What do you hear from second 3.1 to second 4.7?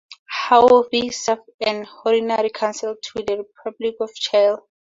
the Republic of Chile.